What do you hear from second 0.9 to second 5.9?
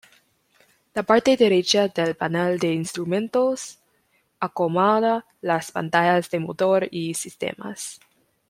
La parte derecha del panel de instrumentos acomoda las